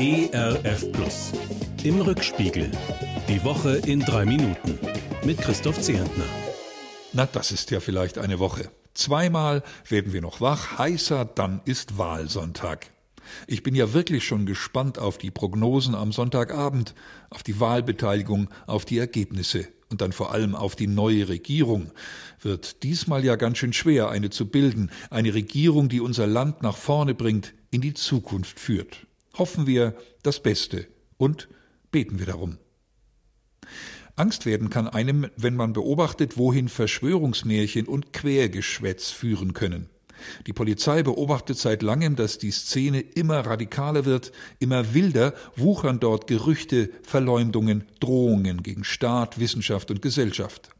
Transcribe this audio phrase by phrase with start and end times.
[0.00, 1.32] ERF Plus.
[1.82, 2.70] Im Rückspiegel.
[3.28, 4.78] Die Woche in drei Minuten.
[5.24, 6.22] Mit Christoph Zehentner.
[7.12, 8.70] Na, das ist ja vielleicht eine Woche.
[8.94, 12.92] Zweimal werden wir noch wach, heißer, dann ist Wahlsonntag.
[13.48, 16.94] Ich bin ja wirklich schon gespannt auf die Prognosen am Sonntagabend,
[17.28, 21.90] auf die Wahlbeteiligung, auf die Ergebnisse und dann vor allem auf die neue Regierung.
[22.40, 26.76] Wird diesmal ja ganz schön schwer, eine zu bilden, eine Regierung, die unser Land nach
[26.76, 29.07] vorne bringt, in die Zukunft führt.
[29.38, 31.48] Hoffen wir das Beste und
[31.90, 32.58] beten wir darum.
[34.16, 39.88] Angst werden kann einem, wenn man beobachtet, wohin Verschwörungsmärchen und Quergeschwätz führen können.
[40.48, 46.26] Die Polizei beobachtet seit langem, dass die Szene immer radikaler wird, immer wilder wuchern dort
[46.26, 50.70] Gerüchte, Verleumdungen, Drohungen gegen Staat, Wissenschaft und Gesellschaft.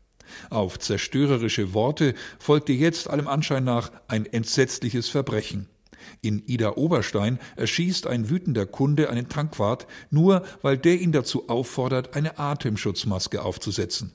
[0.50, 5.68] Auf zerstörerische Worte folgte jetzt allem Anschein nach ein entsetzliches Verbrechen.
[6.20, 12.14] In Ida Oberstein erschießt ein wütender Kunde einen Tankwart, nur weil der ihn dazu auffordert,
[12.14, 14.12] eine Atemschutzmaske aufzusetzen.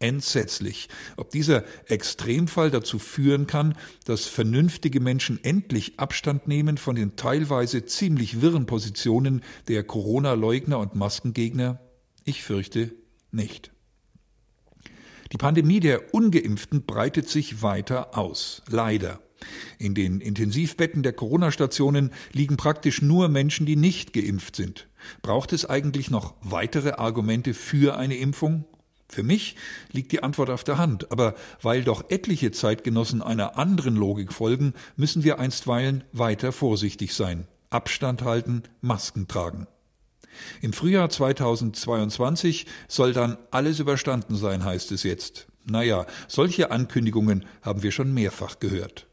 [0.00, 7.16] Entsetzlich, ob dieser Extremfall dazu führen kann, dass vernünftige Menschen endlich Abstand nehmen von den
[7.16, 11.80] teilweise ziemlich wirren Positionen der Corona-Leugner und Maskengegner?
[12.24, 12.92] Ich fürchte
[13.30, 13.70] nicht.
[15.32, 19.20] Die Pandemie der ungeimpften breitet sich weiter aus, leider.
[19.78, 24.88] In den Intensivbetten der Corona-Stationen liegen praktisch nur Menschen, die nicht geimpft sind.
[25.22, 28.64] Braucht es eigentlich noch weitere Argumente für eine Impfung?
[29.08, 29.56] Für mich
[29.92, 34.74] liegt die Antwort auf der Hand, aber weil doch etliche Zeitgenossen einer anderen Logik folgen,
[34.96, 37.46] müssen wir einstweilen weiter vorsichtig sein.
[37.70, 39.66] Abstand halten, Masken tragen.
[40.60, 45.46] Im Frühjahr 2022 soll dann alles überstanden sein, heißt es jetzt.
[45.64, 49.06] Naja, solche Ankündigungen haben wir schon mehrfach gehört.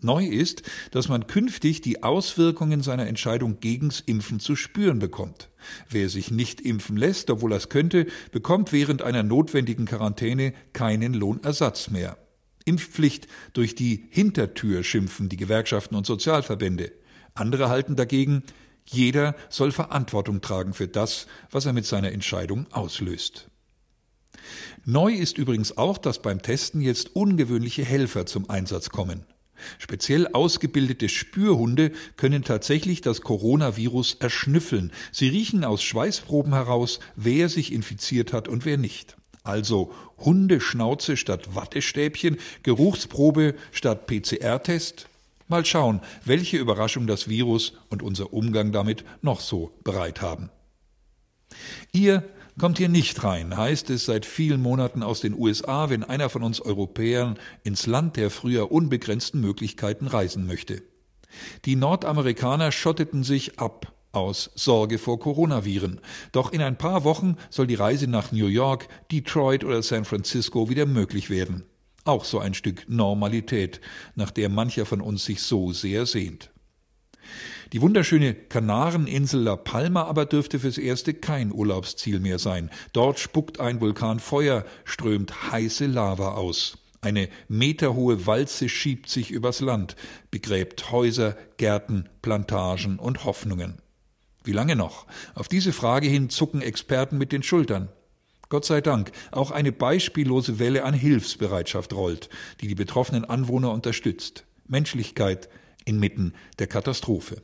[0.00, 5.50] Neu ist, dass man künftig die Auswirkungen seiner Entscheidung gegens Impfen zu spüren bekommt.
[5.90, 11.14] Wer sich nicht impfen lässt, obwohl er es könnte, bekommt während einer notwendigen Quarantäne keinen
[11.14, 12.16] Lohnersatz mehr.
[12.64, 16.92] Impfpflicht durch die Hintertür schimpfen die Gewerkschaften und Sozialverbände.
[17.34, 18.44] Andere halten dagegen,
[18.84, 23.48] jeder soll Verantwortung tragen für das, was er mit seiner Entscheidung auslöst.
[24.84, 29.26] Neu ist übrigens auch, dass beim Testen jetzt ungewöhnliche Helfer zum Einsatz kommen.
[29.78, 34.92] Speziell ausgebildete Spürhunde können tatsächlich das Coronavirus erschnüffeln.
[35.12, 39.16] Sie riechen aus Schweißproben heraus, wer sich infiziert hat und wer nicht.
[39.42, 45.08] Also Hundeschnauze statt Wattestäbchen, Geruchsprobe statt PCR-Test.
[45.48, 50.50] Mal schauen, welche Überraschung das Virus und unser Umgang damit noch so bereit haben.
[51.92, 56.28] Ihr Kommt hier nicht rein, heißt es seit vielen Monaten aus den USA, wenn einer
[56.28, 60.82] von uns Europäern ins Land der früher unbegrenzten Möglichkeiten reisen möchte.
[61.66, 66.00] Die Nordamerikaner schotteten sich ab aus Sorge vor Coronaviren.
[66.32, 70.68] Doch in ein paar Wochen soll die Reise nach New York, Detroit oder San Francisco
[70.68, 71.62] wieder möglich werden.
[72.04, 73.80] Auch so ein Stück Normalität,
[74.16, 76.50] nach der mancher von uns sich so sehr sehnt.
[77.74, 82.70] Die wunderschöne Kanareninsel La Palma aber dürfte fürs Erste kein Urlaubsziel mehr sein.
[82.94, 86.78] Dort spuckt ein Vulkan Feuer, strömt heiße Lava aus.
[87.02, 89.96] Eine meterhohe Walze schiebt sich übers Land,
[90.30, 93.82] begräbt Häuser, Gärten, Plantagen und Hoffnungen.
[94.44, 95.06] Wie lange noch?
[95.34, 97.90] Auf diese Frage hin zucken Experten mit den Schultern.
[98.48, 102.30] Gott sei Dank, auch eine beispiellose Welle an Hilfsbereitschaft rollt,
[102.62, 104.46] die die betroffenen Anwohner unterstützt.
[104.66, 105.50] Menschlichkeit
[105.84, 107.42] inmitten der Katastrophe.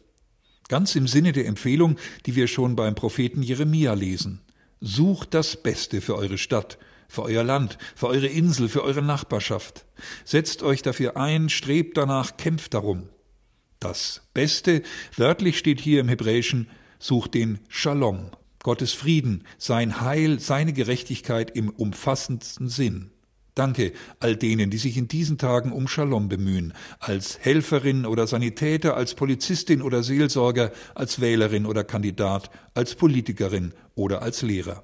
[0.68, 4.40] Ganz im Sinne der Empfehlung, die wir schon beim Propheten Jeremia lesen.
[4.80, 9.84] Sucht das Beste für eure Stadt, für euer Land, für eure Insel, für eure Nachbarschaft.
[10.24, 13.08] Setzt euch dafür ein, strebt danach, kämpft darum.
[13.78, 14.82] Das Beste,
[15.16, 18.30] wörtlich steht hier im Hebräischen, sucht den Shalom,
[18.62, 23.10] Gottes Frieden, sein Heil, seine Gerechtigkeit im umfassendsten Sinn.
[23.54, 28.96] Danke all denen, die sich in diesen Tagen um Shalom bemühen, als Helferin oder Sanitäter,
[28.96, 34.82] als Polizistin oder Seelsorger, als Wählerin oder Kandidat, als Politikerin oder als Lehrer.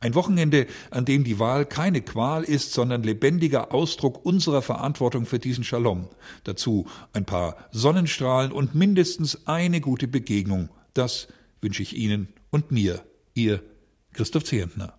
[0.00, 5.38] Ein Wochenende, an dem die Wahl keine Qual ist, sondern lebendiger Ausdruck unserer Verantwortung für
[5.38, 6.08] diesen Shalom.
[6.44, 10.68] Dazu ein paar Sonnenstrahlen und mindestens eine gute Begegnung.
[10.92, 11.28] Das
[11.62, 13.00] wünsche ich Ihnen und mir,
[13.32, 13.62] Ihr
[14.12, 14.98] Christoph Zehentner